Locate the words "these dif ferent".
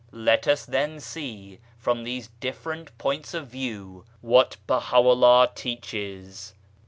2.03-2.87